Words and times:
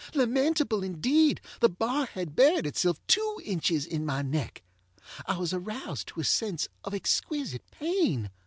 Lamentable 0.15 0.81
indeed! 0.81 1.41
The 1.59 1.69
bar 1.69 2.07
had 2.07 2.35
buried 2.35 2.65
itself 2.65 2.99
two 3.05 3.39
inches 3.45 3.85
in 3.85 4.03
my 4.03 4.23
neck. 4.23 4.63
I 5.27 5.37
was 5.37 5.53
aroused 5.53 6.07
to 6.07 6.19
a 6.21 6.23
sense 6.23 6.67
of 6.83 6.95
exquisite 6.95 7.61
pain. 7.69 8.31